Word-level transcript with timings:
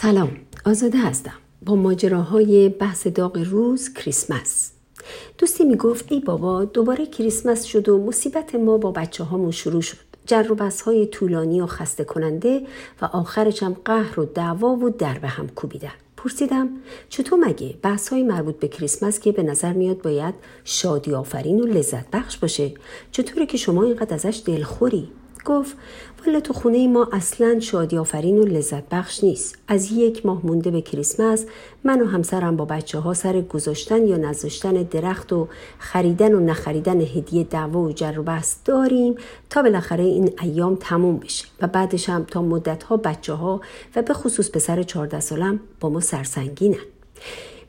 سلام 0.00 0.30
آزاده 0.66 0.98
هستم. 0.98 1.32
با 1.62 1.74
ماجراهای 1.74 2.68
بحث 2.68 3.06
داغ 3.06 3.38
روز 3.38 3.92
کریسمس. 3.92 4.72
دوستی 5.38 5.64
می‌گفت 5.64 6.12
ای 6.12 6.20
بابا 6.20 6.64
دوباره 6.64 7.06
کریسمس 7.06 7.64
شد 7.64 7.88
و 7.88 7.98
مصیبت 7.98 8.54
ما 8.54 8.78
با 8.78 8.90
بچه 8.90 9.24
هامون 9.24 9.50
شروع 9.50 9.80
شد. 9.80 9.96
جر 10.26 10.52
و 10.52 10.70
های 10.86 11.06
طولانی 11.06 11.60
و 11.60 11.66
خسته 11.66 12.04
کننده 12.04 12.62
و 13.02 13.04
آخرش 13.04 13.62
هم 13.62 13.76
قهر 13.84 14.20
و 14.20 14.24
دعوا 14.24 14.68
و 14.68 14.90
در 14.90 15.18
به 15.18 15.28
هم 15.28 15.48
کوبیدن. 15.48 15.92
پرسیدم 16.16 16.68
چطور 17.08 17.38
مگه 17.38 17.74
بحث 17.82 18.08
های 18.08 18.22
مربوط 18.22 18.56
به 18.56 18.68
کریسمس 18.68 19.20
که 19.20 19.32
به 19.32 19.42
نظر 19.42 19.72
میاد 19.72 20.02
باید 20.02 20.34
شادی 20.64 21.14
آفرین 21.14 21.60
و 21.60 21.66
لذت 21.66 22.10
بخش 22.10 22.36
باشه 22.36 22.72
چطوره 23.12 23.46
که 23.46 23.56
شما 23.56 23.84
اینقدر 23.84 24.14
ازش 24.14 24.42
دلخوری؟ 24.46 25.08
گفت 25.48 25.76
والا 26.26 26.40
تو 26.40 26.52
خونه 26.52 26.88
ما 26.88 27.08
اصلا 27.12 27.60
شادی 27.60 27.98
آفرین 27.98 28.38
و 28.38 28.44
لذت 28.44 28.88
بخش 28.88 29.24
نیست. 29.24 29.58
از 29.68 29.92
یک 29.92 30.26
ماه 30.26 30.46
مونده 30.46 30.70
به 30.70 30.80
کریسمس 30.80 31.44
من 31.84 32.02
و 32.02 32.06
همسرم 32.06 32.56
با 32.56 32.64
بچه 32.64 32.98
ها 32.98 33.14
سر 33.14 33.40
گذاشتن 33.40 34.06
یا 34.06 34.16
نذاشتن 34.16 34.72
درخت 34.72 35.32
و 35.32 35.48
خریدن 35.78 36.34
و 36.34 36.40
نخریدن 36.40 37.00
هدیه 37.00 37.44
دعوا 37.44 37.80
و 37.80 37.92
جر 37.92 38.18
و 38.18 38.22
بحث 38.22 38.56
داریم 38.64 39.14
تا 39.50 39.62
بالاخره 39.62 40.04
این 40.04 40.32
ایام 40.42 40.76
تموم 40.80 41.16
بشه 41.16 41.44
و 41.60 41.66
بعدش 41.66 42.08
هم 42.08 42.24
تا 42.24 42.42
مدت 42.42 42.82
ها 42.82 42.96
بچه 42.96 43.32
ها 43.32 43.60
و 43.96 44.02
به 44.02 44.14
خصوص 44.14 44.50
پسر 44.50 44.82
14 44.82 45.20
سالم 45.20 45.60
با 45.80 45.88
ما 45.88 46.00
سرسنگینن. 46.00 46.78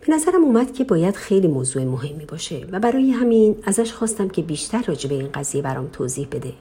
به 0.08 0.13
نظرم 0.13 0.44
اومد 0.44 0.73
که 0.73 0.84
باید 0.84 1.16
خیلی 1.16 1.48
موضوع 1.48 1.84
مهمی 1.84 2.26
باشه 2.26 2.67
و 2.71 2.80
برای 2.80 3.12
همین 3.12 3.55
ازش 3.63 3.94
خواستم 3.94 4.30
که 4.30 4.41
بیشتر 4.41 4.84
راجع 4.88 5.09
به 5.09 5.16
این 5.16 5.30
قضیه 5.34 5.62
برام 5.62 5.88
توضیح 5.88 6.27
بده. 6.31 6.53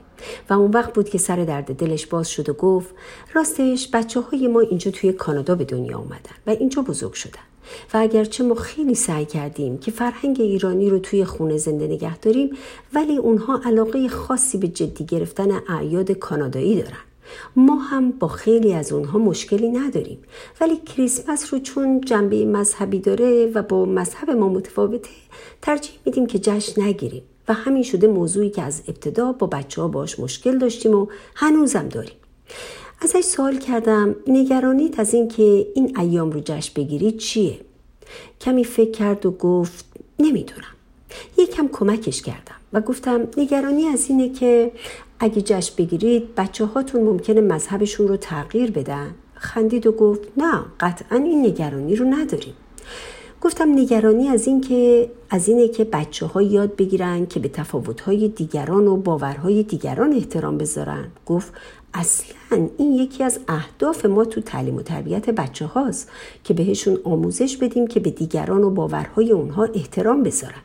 و 0.51 0.52
اون 0.52 0.70
وقت 0.70 0.92
بود 0.92 1.09
که 1.09 1.19
سر 1.19 1.45
درد 1.45 1.77
دلش 1.77 2.06
باز 2.06 2.28
شد 2.30 2.48
و 2.48 2.52
گفت 2.52 2.95
راستش 3.34 3.88
بچه 3.92 4.20
های 4.20 4.48
ما 4.48 4.61
اینجا 4.61 4.91
توی 4.91 5.12
کانادا 5.12 5.55
به 5.55 5.64
دنیا 5.64 5.98
اومدن 5.98 6.34
و 6.47 6.51
اینجا 6.51 6.83
بزرگ 6.83 7.12
شدن. 7.12 7.41
و 7.95 7.97
اگرچه 7.97 8.45
ما 8.45 8.55
خیلی 8.55 8.95
سعی 8.95 9.25
کردیم 9.25 9.78
که 9.78 9.91
فرهنگ 9.91 10.41
ایرانی 10.41 10.91
رو 10.91 10.98
توی 10.98 11.25
خونه 11.25 11.56
زنده 11.56 11.86
نگه 11.86 12.19
داریم 12.19 12.50
ولی 12.95 13.17
اونها 13.17 13.61
علاقه 13.64 14.08
خاصی 14.08 14.58
به 14.58 14.69
جدی 14.69 15.05
گرفتن 15.05 15.50
اعیاد 15.69 16.12
کانادایی 16.12 16.83
دارن. 16.83 17.08
ما 17.56 17.74
هم 17.76 18.10
با 18.10 18.28
خیلی 18.28 18.72
از 18.72 18.92
اونها 18.92 19.18
مشکلی 19.18 19.68
نداریم. 19.68 20.18
ولی 20.60 20.76
کریسمس 20.76 21.54
رو 21.54 21.60
چون 21.60 22.00
جنبه 22.00 22.44
مذهبی 22.44 22.98
داره 22.98 23.50
و 23.54 23.62
با 23.62 23.84
مذهب 23.84 24.30
ما 24.30 24.48
متفاوته 24.48 25.10
ترجیح 25.62 25.94
میدیم 26.04 26.26
که 26.26 26.38
جشن 26.38 26.82
نگیریم. 26.82 27.22
و 27.48 27.52
همین 27.52 27.82
شده 27.82 28.06
موضوعی 28.06 28.50
که 28.50 28.62
از 28.62 28.82
ابتدا 28.88 29.32
با 29.32 29.46
بچه 29.46 29.82
ها 29.82 29.88
باش 29.88 30.20
مشکل 30.20 30.58
داشتیم 30.58 30.94
و 30.94 31.06
هنوزم 31.34 31.88
داریم. 31.88 32.16
ازش 33.00 33.20
سوال 33.20 33.58
کردم 33.58 34.16
نگرانیت 34.26 35.00
از 35.00 35.14
اینکه 35.14 35.66
این 35.74 35.98
ایام 35.98 36.30
رو 36.30 36.40
جشن 36.44 36.72
بگیرید 36.76 37.18
چیه؟ 37.18 37.58
کمی 38.40 38.64
فکر 38.64 38.90
کرد 38.90 39.26
و 39.26 39.30
گفت 39.30 39.86
نمی‌دونم. 40.18 40.74
یکم 41.38 41.68
کمکش 41.68 42.22
کردم 42.22 42.54
و 42.72 42.80
گفتم 42.80 43.28
نگرانی 43.36 43.86
از 43.86 44.06
اینه 44.08 44.28
که 44.28 44.72
اگه 45.20 45.42
جشن 45.42 45.74
بگیرید 45.77 46.34
بچه 46.34 46.64
هاتون 46.64 47.02
ممکنه 47.02 47.41
مذهبشون 47.41 48.08
رو 48.08 48.16
تغییر 48.16 48.70
بدن. 48.70 49.14
خندید 49.34 49.86
و 49.86 49.92
گفت 49.92 50.20
نه 50.36 50.61
قطعا 50.80 51.19
این 51.19 51.47
نگرانی 51.47 51.97
رو 51.97 52.06
نداریم. 52.06 52.55
گفتم 53.41 53.72
نگرانی 53.72 54.28
از 54.28 54.46
این 54.46 54.61
که 54.61 55.11
از 55.30 55.48
اینه 55.48 55.69
که 55.69 55.84
بچه 55.84 56.27
ها 56.27 56.42
یاد 56.42 56.77
بگیرن 56.77 57.27
که 57.27 57.41
به 57.41 57.48
تفاوت 57.48 58.00
های 58.00 58.28
دیگران 58.28 58.86
و 58.86 58.96
باورهای 58.96 59.62
دیگران 59.62 60.12
احترام 60.12 60.58
بذارن. 60.58 61.05
گفت 61.27 61.52
اصلا 61.94 62.69
این 62.78 62.92
یکی 62.92 63.24
از 63.24 63.41
اهداف 63.48 64.06
ما 64.06 64.24
تو 64.24 64.41
تعلیم 64.41 64.77
و 64.77 64.83
تربیت 64.83 65.30
بچه 65.30 65.66
هاست 65.66 66.11
که 66.44 66.55
بهشون 66.55 66.98
آموزش 67.05 67.56
بدیم 67.56 67.86
که 67.86 68.00
به 68.00 68.11
دیگران 68.11 68.64
و 68.64 68.70
باورهای 68.70 69.33
اونها 69.33 69.64
احترام 69.64 70.22
بذارن. 70.22 70.62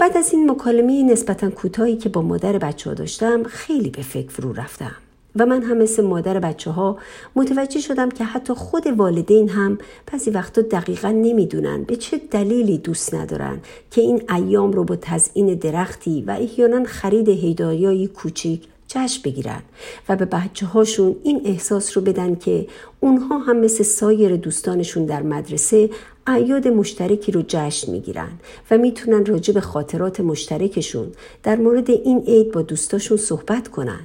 بعد 0.00 0.16
از 0.16 0.32
این 0.32 0.50
مکالمه 0.50 1.02
نسبتا 1.02 1.50
کوتاهی 1.50 1.96
که 1.96 2.08
با 2.08 2.22
مادر 2.22 2.58
بچه 2.58 2.90
ها 2.90 2.94
داشتم 2.94 3.42
خیلی 3.42 3.90
به 3.90 4.02
فکر 4.02 4.28
فرو 4.28 4.52
رفتم. 4.52 4.92
و 5.36 5.46
من 5.46 5.62
هم 5.62 5.76
مثل 5.76 6.04
مادر 6.04 6.38
بچه 6.38 6.70
ها 6.70 6.98
متوجه 7.36 7.80
شدم 7.80 8.08
که 8.08 8.24
حتی 8.24 8.54
خود 8.54 8.86
والدین 8.86 9.48
هم 9.48 9.78
بعضی 10.12 10.30
وقتا 10.30 10.62
دقیقا 10.62 11.08
نمی‌دونن 11.08 11.82
به 11.82 11.96
چه 11.96 12.20
دلیلی 12.30 12.78
دوست 12.78 13.14
ندارن 13.14 13.58
که 13.90 14.00
این 14.00 14.22
ایام 14.30 14.72
رو 14.72 14.84
با 14.84 14.96
تزئین 14.96 15.54
درختی 15.54 16.24
و 16.26 16.30
احیانا 16.30 16.84
خرید 16.84 17.28
هدایایی 17.28 18.06
کوچیک 18.06 18.68
جشن 18.90 19.22
بگیرن 19.24 19.62
و 20.08 20.16
به 20.16 20.24
بچه 20.24 20.66
هاشون 20.66 21.16
این 21.22 21.40
احساس 21.44 21.96
رو 21.96 22.02
بدن 22.02 22.34
که 22.34 22.66
اونها 23.00 23.38
هم 23.38 23.56
مثل 23.56 23.82
سایر 23.82 24.36
دوستانشون 24.36 25.06
در 25.06 25.22
مدرسه 25.22 25.90
اعیاد 26.26 26.68
مشترکی 26.68 27.32
رو 27.32 27.42
جشن 27.48 27.92
می‌گیرن 27.92 28.32
و 28.70 28.78
می‌تونن 28.78 29.26
راجع 29.26 29.54
به 29.54 29.60
خاطرات 29.60 30.20
مشترکشون 30.20 31.12
در 31.42 31.56
مورد 31.56 31.90
این 31.90 32.22
عید 32.26 32.52
با 32.52 32.62
دوستاشون 32.62 33.16
صحبت 33.16 33.68
کنن. 33.68 34.00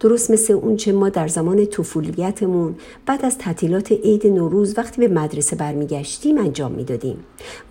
درست 0.00 0.30
مثل 0.30 0.52
اون 0.52 0.76
چه 0.76 0.92
ما 0.92 1.08
در 1.08 1.28
زمان 1.28 1.66
طفولیتمون 1.66 2.74
بعد 3.06 3.24
از 3.24 3.38
تعطیلات 3.38 3.92
عید 3.92 4.26
نوروز 4.26 4.78
وقتی 4.78 5.08
به 5.08 5.14
مدرسه 5.14 5.56
برمیگشتیم 5.56 6.38
انجام 6.38 6.72
می‌دادیم. 6.72 7.16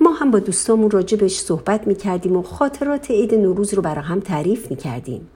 ما 0.01 0.11
هم 0.11 0.31
با 0.31 0.39
دوستامون 0.39 0.91
راجبش 0.91 1.39
صحبت 1.39 1.87
می‌کردیم 1.87 2.37
و 2.37 2.41
خاطرات 2.41 3.11
عید 3.11 3.35
نوروز 3.35 3.73
رو 3.73 3.81
برای 3.81 4.03
هم 4.03 4.19
تعریف 4.19 4.71
می‌کردیم. 4.71 5.27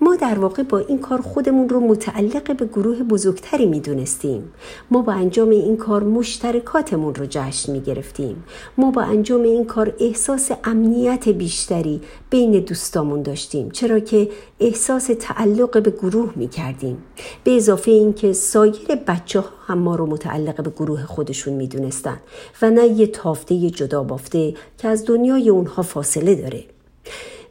ما 0.00 0.16
در 0.16 0.38
واقع 0.38 0.62
با 0.62 0.78
این 0.78 0.98
کار 0.98 1.20
خودمون 1.20 1.68
رو 1.68 1.80
متعلق 1.80 2.56
به 2.56 2.66
گروه 2.66 3.02
بزرگتری 3.02 3.66
می‌دونستیم. 3.66 4.52
ما 4.90 5.02
با 5.02 5.12
انجام 5.12 5.50
این 5.50 5.76
کار 5.76 6.04
مشترکاتمون 6.04 7.14
رو 7.14 7.26
جشن 7.30 7.72
می‌گرفتیم. 7.72 8.44
ما 8.78 8.90
با 8.90 9.02
انجام 9.02 9.42
این 9.42 9.64
کار 9.64 9.94
احساس 10.00 10.50
امنیت 10.64 11.28
بیشتری 11.28 12.00
بین 12.30 12.50
دوستامون 12.50 13.22
داشتیم 13.22 13.70
چرا 13.70 13.98
که 13.98 14.28
احساس 14.60 15.10
تعلق 15.20 15.82
به 15.82 15.90
گروه 15.90 16.05
می‌کردیم. 16.36 17.02
به 17.44 17.56
اضافه 17.56 17.90
اینکه 17.90 18.32
سایر 18.32 18.94
بچه 19.06 19.40
ها 19.40 19.48
هم 19.66 19.78
ما 19.78 19.94
رو 19.94 20.06
متعلق 20.06 20.62
به 20.62 20.70
گروه 20.70 21.04
خودشون 21.04 21.54
می‌دونستن 21.54 22.20
و 22.62 22.70
نه 22.70 22.86
یه 22.86 23.06
تافته 23.06 23.70
جدا 23.70 24.02
بافته 24.02 24.54
که 24.78 24.88
از 24.88 25.04
دنیای 25.06 25.48
اونها 25.48 25.82
فاصله 25.82 26.34
داره. 26.34 26.64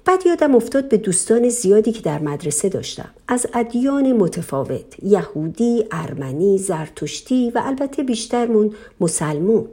بعد 0.05 0.25
یادم 0.25 0.55
افتاد 0.55 0.89
به 0.89 0.97
دوستان 0.97 1.49
زیادی 1.49 1.91
که 1.91 2.01
در 2.01 2.19
مدرسه 2.19 2.69
داشتم. 2.69 3.09
از 3.27 3.47
ادیان 3.53 4.13
متفاوت 4.13 5.03
یهودی، 5.03 5.85
ارمنی، 5.91 6.57
زرتشتی 6.57 7.51
و 7.55 7.61
البته 7.65 8.03
بیشترمون 8.03 8.73
مسلمون. 8.99 9.65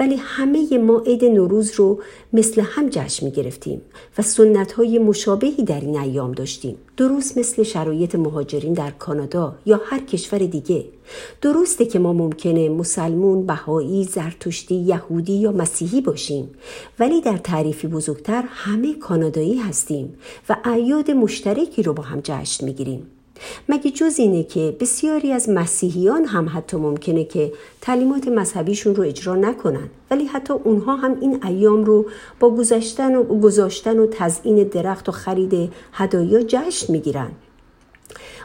ولی 0.00 0.16
همه 0.16 0.78
ما 0.78 1.02
عید 1.06 1.24
نوروز 1.24 1.72
رو 1.74 2.02
مثل 2.32 2.60
هم 2.60 2.88
جشن 2.88 3.26
می 3.26 3.32
گرفتیم 3.32 3.82
و 4.18 4.22
سنت 4.22 4.72
های 4.72 4.98
مشابهی 4.98 5.62
در 5.62 5.80
این 5.80 5.98
ایام 5.98 6.32
داشتیم. 6.32 6.76
درست 6.96 7.38
مثل 7.38 7.62
شرایط 7.62 8.14
مهاجرین 8.14 8.72
در 8.72 8.90
کانادا 8.90 9.54
یا 9.66 9.80
هر 9.84 10.00
کشور 10.00 10.38
دیگه. 10.38 10.84
درسته 11.40 11.86
که 11.86 11.98
ما 11.98 12.12
ممکنه 12.12 12.68
مسلمون، 12.68 13.46
بهایی، 13.46 14.04
زرتشتی، 14.04 14.74
یهودی 14.74 15.32
یا 15.32 15.52
مسیحی 15.52 16.00
باشیم 16.00 16.50
ولی 16.98 17.20
در 17.20 17.36
تعریفی 17.36 17.86
بزرگتر 17.86 18.44
همه 18.48 18.94
کانادایی 18.94 19.58
هستیم 19.58 20.14
و 20.48 20.56
اعیاد 20.64 21.10
مشترکی 21.10 21.82
رو 21.82 21.92
با 21.92 22.02
هم 22.02 22.20
جشن 22.24 22.64
می‌گیریم. 22.64 23.06
مگه 23.68 23.90
جز 23.90 24.18
اینه 24.18 24.44
که 24.44 24.76
بسیاری 24.80 25.32
از 25.32 25.48
مسیحیان 25.48 26.24
هم 26.24 26.50
حتی 26.54 26.76
ممکنه 26.76 27.24
که 27.24 27.52
تعلیمات 27.80 28.28
مذهبیشون 28.28 28.94
رو 28.94 29.02
اجرا 29.02 29.34
نکنن 29.34 29.88
ولی 30.10 30.24
حتی 30.24 30.52
اونها 30.52 30.96
هم 30.96 31.16
این 31.20 31.44
ایام 31.44 31.84
رو 31.84 32.06
با 32.40 32.50
گذاشتن 32.50 33.14
و 33.14 33.22
گذاشتن 33.24 33.98
و 33.98 34.06
تزیین 34.10 34.62
درخت 34.64 35.08
و 35.08 35.12
خرید 35.12 35.72
هدایا 35.92 36.42
جشن 36.42 36.92
می‌گیرن. 36.92 37.30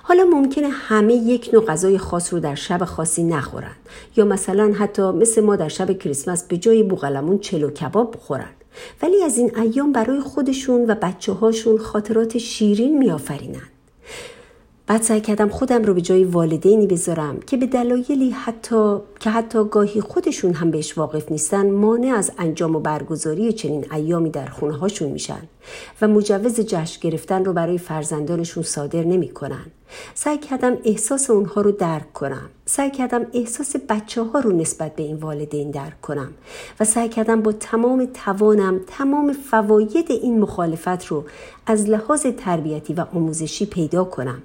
حالا 0.04 0.24
ممکنه 0.24 0.68
همه 0.68 1.14
یک 1.14 1.50
نوع 1.54 1.66
غذای 1.66 1.98
خاص 1.98 2.34
رو 2.34 2.40
در 2.40 2.56
شب 2.56 2.86
خاصی 2.86 3.24
نخورن 3.24 3.76
یا 4.16 4.26
مثلا 4.26 4.74
حتی 4.74 5.12
مثل 5.12 5.42
ما 5.42 5.56
در 5.56 5.68
شب 5.68 5.98
کریسمس 5.98 6.44
به 6.44 6.58
جای 6.58 6.84
بوغلمون 6.84 7.40
چلو 7.40 7.70
کباب 7.70 8.12
بخورن. 8.12 8.50
ولی 9.02 9.24
از 9.24 9.38
این 9.38 9.60
ایام 9.60 9.92
برای 9.92 10.20
خودشون 10.20 10.86
و 10.92 10.96
بچه 10.96 11.34
هاشون 11.34 11.78
خاطرات 11.78 12.38
شیرین 12.38 12.98
میآفرینن. 12.98 13.77
بعد 14.88 15.02
سعی 15.02 15.22
کردم 15.22 15.50
خودم 15.50 15.84
رو 15.84 15.94
به 15.94 16.02
جای 16.02 16.24
والدینی 16.24 16.88
بذارم 16.88 17.40
که 17.40 17.58
به 17.58 17.66
دلایلی 17.66 18.30
حتی 18.30 18.98
که 19.20 19.30
حتی 19.30 19.64
گاهی 19.64 20.02
خودشون 20.02 20.54
هم 20.54 20.72
بهش 20.72 20.98
واقف 20.98 21.32
نیستن 21.32 21.72
مانع 21.72 22.16
از 22.16 22.32
انجام 22.38 22.76
و 22.76 22.80
برگزاری 22.80 23.54
چنین 23.54 23.94
ایامی 23.94 24.30
در 24.30 24.46
خونه 24.46 24.78
هاشون 24.78 25.10
میشن 25.10 25.42
و 26.02 26.08
مجوز 26.08 26.60
جشن 26.60 27.00
گرفتن 27.02 27.46
رو 27.46 27.54
برای 27.54 27.78
فرزندانشون 27.78 28.64
صادر 28.64 29.04
نمی‌کنن. 29.04 29.66
سعی 30.14 30.38
کردم 30.38 30.78
احساس 30.86 31.30
اونها 31.30 31.62
رو 31.62 31.72
درک 31.72 32.14
کنم. 32.14 32.50
سعی 32.66 32.92
کردم 32.92 33.26
احساس 33.34 33.76
بچه 33.90 34.24
ها 34.24 34.40
رو 34.40 34.52
نسبت 34.52 34.96
به 34.96 35.04
این 35.04 35.16
والدین 35.16 35.72
درک 35.72 36.02
کنم 36.02 36.32
و 36.80 36.86
سعی 36.86 37.10
کردم 37.10 37.42
با 37.42 37.52
تمام 37.52 38.08
توانم 38.14 38.80
تمام 38.88 39.34
فواید 39.34 40.12
این 40.12 40.40
مخالفت 40.40 41.06
رو 41.06 41.26
از 41.66 41.90
لحاظ 41.90 42.26
تربیتی 42.38 42.94
و 42.94 43.06
آموزشی 43.14 43.66
پیدا 43.66 44.04
کنم. 44.04 44.42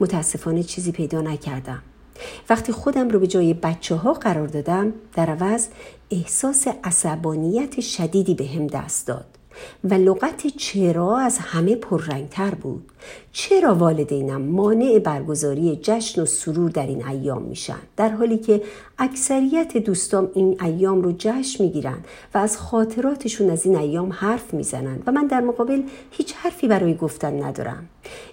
متاسفانه 0.00 0.62
چیزی 0.62 0.92
پیدا 0.92 1.20
نکردم. 1.20 1.82
وقتی 2.50 2.72
خودم 2.72 3.08
رو 3.08 3.18
به 3.18 3.26
جای 3.26 3.54
بچه 3.54 3.94
ها 3.94 4.12
قرار 4.12 4.46
دادم 4.46 4.92
در 5.14 5.30
عوض 5.30 5.68
احساس 6.10 6.66
عصبانیت 6.84 7.80
شدیدی 7.80 8.34
به 8.34 8.46
هم 8.46 8.66
دست 8.66 9.06
داد. 9.06 9.35
لغت 9.84 10.46
چرا 10.46 11.18
از 11.18 11.38
همه 11.38 11.76
پررنگتر 11.76 12.50
بود. 12.50 12.84
چرا 13.32 13.74
والدینم 13.74 14.42
مانع 14.42 14.98
برگزاری 14.98 15.78
جشن 15.82 16.22
و 16.22 16.26
سرور 16.26 16.70
در 16.70 16.86
این 16.86 17.06
ایام 17.06 17.42
میشن؟ 17.42 17.78
در 17.96 18.08
حالی 18.08 18.38
که 18.38 18.62
اکثریت 18.98 19.76
دوستام 19.76 20.28
این 20.34 20.62
ایام 20.62 21.02
رو 21.02 21.14
جشن 21.18 21.64
می‌گیرن 21.64 21.98
و 22.34 22.38
از 22.38 22.58
خاطراتشون 22.58 23.50
از 23.50 23.66
این 23.66 23.76
ایام 23.76 24.12
حرف 24.12 24.54
می‌زنن 24.54 25.02
و 25.06 25.12
من 25.12 25.26
در 25.26 25.40
مقابل 25.40 25.82
هیچ 26.10 26.34
حرفی 26.34 26.68
برای 26.68 26.94
گفتن 26.94 27.42
ندارم. 27.42 27.88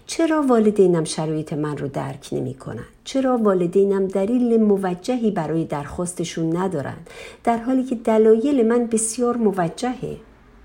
چرا 0.06 0.42
والدینم 0.42 1.04
شرایط 1.04 1.54
من 1.54 1.78
رو 1.78 1.88
درک 1.88 2.30
نمی‌کنن؟ 2.32 2.86
چرا 3.04 3.38
والدینم 3.38 4.08
دلیل 4.08 4.62
موجهی 4.62 5.32
برای 5.32 5.66
درخواستشون 5.66 6.58
ندارن؟ 6.58 6.98
در 7.44 7.58
حالی 7.58 7.84
که 7.84 7.96
دلایل 7.96 8.68
من 8.68 8.88
بسیار 8.88 9.38
موجهه. 9.38 10.18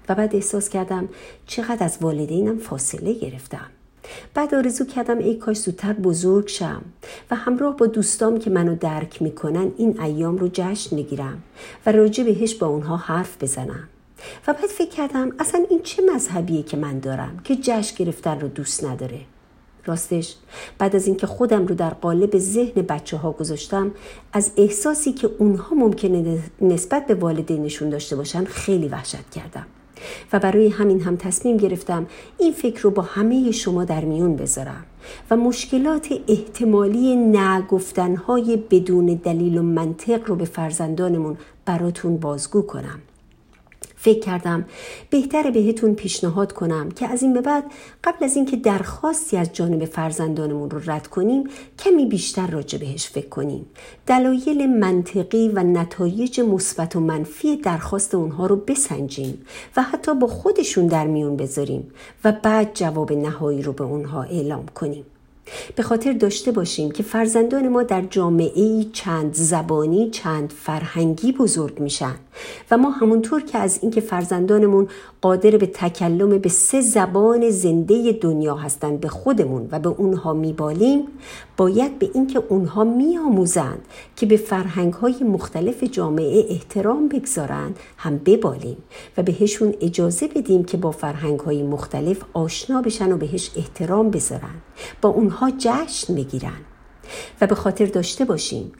و 0.09 0.15
بعد 0.15 0.35
احساس 0.35 0.69
کردم 0.69 1.09
چقدر 1.47 1.85
از 1.85 1.99
والدینم 2.01 2.59
فاصله 2.59 3.13
گرفتم. 3.13 3.67
بعد 4.35 4.55
آرزو 4.55 4.85
کردم 4.85 5.19
ای 5.19 5.35
کاش 5.35 5.57
زودتر 5.57 5.93
بزرگ 5.93 6.49
شم 6.49 6.83
و 7.31 7.35
همراه 7.35 7.77
با 7.77 7.87
دوستام 7.87 8.39
که 8.39 8.51
منو 8.51 8.77
درک 8.77 9.23
می‌کنن 9.23 9.73
این 9.77 10.01
ایام 10.01 10.37
رو 10.37 10.49
جشن 10.53 10.97
می‌گیرم 10.97 11.43
و 11.87 11.93
راجع 11.93 12.25
بهش 12.25 12.55
با 12.55 12.67
اونها 12.67 12.97
حرف 12.97 13.43
بزنم. 13.43 13.89
و 14.47 14.53
بعد 14.53 14.67
فکر 14.67 14.91
کردم 14.91 15.33
اصلا 15.39 15.65
این 15.71 15.83
چه 15.83 16.03
مذهبیه 16.15 16.63
که 16.63 16.77
من 16.77 16.99
دارم 16.99 17.41
که 17.45 17.57
جشن 17.57 18.05
گرفتن 18.05 18.41
رو 18.41 18.49
دوست 18.49 18.85
نداره. 18.85 19.21
راستش 19.87 20.37
بعد 20.79 20.97
از 20.97 21.07
اینکه 21.07 21.27
خودم 21.27 21.67
رو 21.67 21.75
در 21.75 21.91
قالب 21.91 22.39
ذهن 22.39 22.83
بچه 22.83 23.17
ها 23.17 23.33
گذاشتم 23.33 23.91
از 24.33 24.51
احساسی 24.57 25.13
که 25.13 25.31
اونها 25.39 25.77
ممکنه 25.77 26.39
نسبت 26.61 27.07
به 27.07 27.15
والدینشون 27.15 27.91
داشته 27.91 28.17
باشن 28.17 28.45
خیلی 28.45 28.89
وحشت 28.89 29.31
کردم. 29.31 29.67
و 30.33 30.39
برای 30.39 30.69
همین 30.69 31.01
هم 31.01 31.17
تصمیم 31.17 31.57
گرفتم 31.57 32.07
این 32.39 32.53
فکر 32.53 32.83
رو 32.83 32.91
با 32.91 33.03
همه 33.03 33.51
شما 33.51 33.85
در 33.85 34.05
میون 34.05 34.37
بذارم 34.37 34.85
و 35.31 35.37
مشکلات 35.37 36.09
احتمالی 36.29 37.17
نگفتنهای 37.17 38.57
بدون 38.71 39.07
دلیل 39.07 39.59
و 39.59 39.63
منطق 39.63 40.29
رو 40.29 40.37
به 40.37 40.45
فرزندانمون 40.45 41.37
براتون 41.65 42.17
بازگو 42.17 42.63
کنم. 42.63 43.01
فکر 43.99 44.21
کردم 44.21 44.65
بهتر 45.11 45.51
بهتون 45.51 45.95
پیشنهاد 45.95 46.53
کنم 46.53 46.91
که 46.91 47.09
از 47.09 47.23
این 47.23 47.33
به 47.33 47.41
بعد 47.41 47.65
قبل 48.05 48.25
از 48.25 48.37
اینکه 48.37 48.57
درخواستی 48.57 49.37
از 49.37 49.53
جانب 49.53 49.85
فرزندانمون 49.85 50.71
رو 50.71 50.81
رد 50.91 51.07
کنیم 51.07 51.45
کمی 51.79 52.07
بیشتر 52.07 52.47
راجع 52.47 52.79
بهش 52.79 53.09
فکر 53.09 53.29
کنیم. 53.29 53.67
دلایل 54.07 54.67
منطقی 54.67 55.49
و 55.49 55.63
نتایج 55.63 56.41
مثبت 56.41 56.97
و 56.97 57.01
منفی 57.01 57.57
درخواست 57.57 58.15
اونها 58.15 58.47
رو 58.47 58.57
بسنجیم 58.57 59.43
و 59.77 59.83
حتی 59.83 60.15
با 60.15 60.27
خودشون 60.27 60.87
در 60.87 61.07
میون 61.07 61.37
بذاریم 61.37 61.91
و 62.25 62.33
بعد 62.33 62.71
جواب 62.75 63.13
نهایی 63.13 63.63
رو 63.63 63.73
به 63.73 63.85
اونها 63.85 64.23
اعلام 64.23 64.67
کنیم. 64.67 65.05
به 65.77 65.83
خاطر 65.83 66.13
داشته 66.13 66.53
باشیم 66.53 66.91
که 66.91 67.03
فرزندان 67.03 67.69
ما 67.69 67.83
در 67.83 68.03
جامعه 68.03 68.85
چند 68.93 69.35
زبانی 69.35 70.11
چند 70.11 70.53
فرهنگی 70.53 71.33
بزرگ 71.33 71.81
میشن 71.81 72.15
و 72.71 72.79
ما 72.79 72.91
همونطور 72.91 73.43
که 73.43 73.59
از 73.59 73.79
اینکه 73.83 74.01
فرزندانمون 74.01 74.89
قادر 75.21 75.51
به 75.51 75.67
تکلم 75.67 76.39
به 76.39 76.49
سه 76.49 76.81
زبان 76.81 77.51
زنده 77.51 78.13
دنیا 78.13 78.55
هستند 78.55 79.01
به 79.01 79.09
خودمون 79.09 79.69
و 79.73 79.79
به 79.79 79.89
اونها 79.89 80.33
میبالیم 80.33 81.07
باید 81.57 81.99
به 81.99 82.11
اینکه 82.15 82.43
اونها 82.49 82.85
میآموزند 82.85 83.83
که 84.17 84.27
به 84.27 84.37
فرهنگ 84.37 84.93
های 84.93 85.15
مختلف 85.23 85.85
جامعه 85.85 86.45
احترام 86.51 87.09
بگذارند 87.09 87.79
هم 87.97 88.19
ببالیم 88.19 88.77
و 89.17 89.23
بهشون 89.23 89.75
اجازه 89.81 90.29
بدیم 90.29 90.65
که 90.65 90.77
با 90.77 90.91
فرهنگ 90.91 91.41
های 91.41 91.63
مختلف 91.63 92.17
آشنا 92.33 92.83
بشن 92.83 93.13
و 93.13 93.17
بهش 93.17 93.51
احترام 93.57 94.11
بذارن. 94.11 94.55
با 95.03 95.09
اونها 95.09 95.38
جشن 95.59 96.15
بگیرن 96.15 96.61
و 97.41 97.47
به 97.47 97.55
خاطر 97.55 97.87
داشته 97.87 98.25
باشیم 98.25 98.73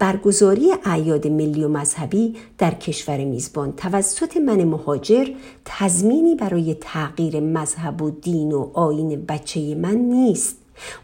برگزاری 0.00 0.72
اعیاد 0.84 1.26
ملی 1.26 1.64
و 1.64 1.68
مذهبی 1.68 2.36
در 2.58 2.74
کشور 2.74 3.24
میزبان 3.24 3.72
توسط 3.72 4.36
من 4.36 4.64
مهاجر 4.64 5.28
تضمینی 5.64 6.34
برای 6.34 6.76
تغییر 6.80 7.40
مذهب 7.40 8.02
و 8.02 8.10
دین 8.10 8.52
و 8.52 8.70
آین 8.74 9.24
بچه 9.26 9.74
من 9.74 9.94
نیست. 9.94 10.56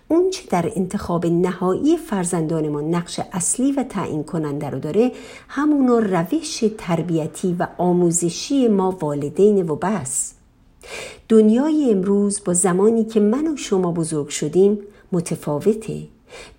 اون 0.09 0.31
چه 0.31 0.43
در 0.51 0.73
انتخاب 0.77 1.27
نهایی 1.27 1.97
فرزندانمان 1.97 2.95
نقش 2.95 3.21
اصلی 3.33 3.73
و 3.73 3.83
تعیین 3.83 4.25
کننده 4.25 4.71
رو 4.71 4.79
داره 4.79 5.13
همونو 5.49 6.01
روش 6.01 6.65
تربیتی 6.79 7.57
و 7.59 7.67
آموزشی 7.79 8.69
ما 8.69 8.91
والدین 8.91 9.69
و 9.69 9.77
بس. 9.77 10.38
دنیای 11.29 11.91
امروز 11.91 12.41
با 12.45 12.55
زمانی 12.55 13.05
که 13.05 13.21
من 13.21 13.53
و 13.53 13.57
شما 13.57 13.93
بزرگ 13.93 14.29
شدیم 14.29 14.79
متفاوته. 15.13 16.03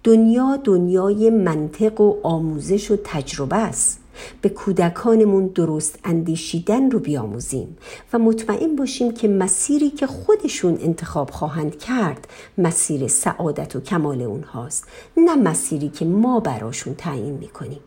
دنیا 0.03 0.59
دنیای 0.63 1.29
منطق 1.29 2.01
و 2.01 2.15
آموزش 2.23 2.91
و 2.91 2.97
تجربه 3.03 3.55
است. 3.55 3.99
به 4.41 4.49
کودکانمون 4.49 5.47
درست 5.47 5.99
اندیشیدن 6.03 6.91
رو 6.91 6.99
بیاموزیم 6.99 7.77
و 8.13 8.19
مطمئن 8.19 8.75
باشیم 8.75 9.13
که 9.13 9.27
مسیری 9.27 9.89
که 9.89 10.07
خودشون 10.07 10.77
انتخاب 10.81 11.29
خواهند 11.29 11.77
کرد 11.77 12.27
مسیر 12.57 13.07
سعادت 13.07 13.75
و 13.75 13.79
کمال 13.79 14.21
اونهاست 14.21 14.87
نه 15.17 15.35
مسیری 15.35 15.89
که 15.89 16.05
ما 16.05 16.39
براشون 16.39 16.95
تعیین 16.95 17.33
می‌کنیم. 17.33 17.79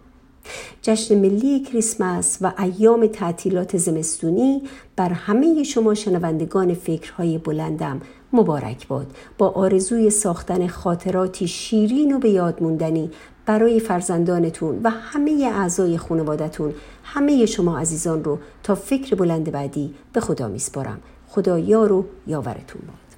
جشن 0.83 1.19
ملی 1.19 1.61
کریسمس 1.61 2.39
و 2.41 2.53
ایام 2.59 3.06
تعطیلات 3.06 3.77
زمستونی 3.77 4.62
بر 4.97 5.09
همه 5.09 5.62
شما 5.62 5.94
شنوندگان 5.94 6.75
فکرهای 6.75 7.39
بلندم 7.39 8.00
مبارک 8.33 8.89
باد. 8.89 9.06
با 9.39 9.49
آرزوی 9.49 10.11
ساختن 10.11 10.67
خاطراتی 10.67 11.49
شیرین 11.49 12.12
و 12.12 12.19
به 12.19 12.31
یاد 12.31 12.62
موندنی 12.62 13.11
برای 13.47 13.81
فرزندانتون 13.81 14.81
و 14.85 14.91
همه 14.91 15.50
اعضای 15.55 15.99
خانوادتون 15.99 16.75
همه 17.05 17.47
شما 17.47 17.79
عزیزان 17.79 18.25
رو 18.25 18.38
تا 18.62 18.75
فکر 18.75 19.15
بلند 19.17 19.53
بعدی 19.53 19.95
به 20.12 20.21
خدا 20.21 20.49
میسپارم. 20.49 21.00
خدا 21.29 21.59
یار 21.59 21.93
و 21.93 22.05
یاورتون 22.27 22.83
باد 22.87 23.12